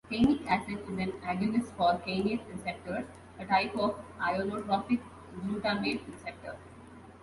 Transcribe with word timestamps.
Kainic 0.09 0.47
acid 0.47 0.79
is 0.79 0.97
an 0.97 1.11
agonist 1.23 1.77
for 1.77 2.01
kainate 2.07 2.41
receptors, 2.51 3.05
a 3.37 3.45
type 3.45 3.75
of 3.75 3.95
ionotropic 4.19 4.99
glutamate 5.37 6.01
receptor. 6.07 6.57